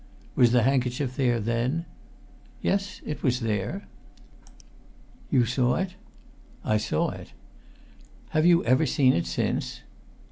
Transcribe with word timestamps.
"Was 0.35 0.51
the 0.51 0.63
handkerchief 0.63 1.15
there 1.15 1.39
then?" 1.39 1.85
"Yes, 2.59 3.01
it 3.05 3.21
was 3.21 3.39
there!" 3.41 3.87
"You 5.29 5.45
saw 5.45 5.75
it?" 5.75 5.93
"I 6.65 6.77
saw 6.77 7.11
it." 7.11 7.33
"Have 8.29 8.43
you 8.47 8.65
ever 8.65 8.87
seen 8.87 9.13
it 9.13 9.27
since?" 9.27 9.81